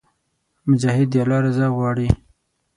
[0.69, 2.09] مجاهد د الله رضا غواړي.